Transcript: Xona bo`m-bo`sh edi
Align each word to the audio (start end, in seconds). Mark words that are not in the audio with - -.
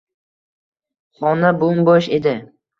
Xona 1.21 1.53
bo`m-bo`sh 1.61 2.13
edi 2.21 2.37